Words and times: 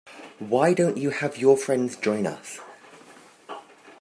Why 0.39 0.73
don't 0.73 0.97
you 0.97 1.11
have 1.11 1.37
your 1.37 1.55
friends 1.55 1.95
join 1.95 2.25
us? 2.25 2.59